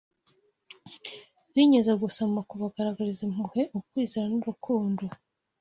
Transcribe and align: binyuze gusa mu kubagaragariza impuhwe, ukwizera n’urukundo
binyuze 1.53 1.91
gusa 2.03 2.21
mu 2.33 2.41
kubagaragariza 2.49 3.21
impuhwe, 3.27 3.61
ukwizera 3.79 4.25
n’urukundo 4.29 5.03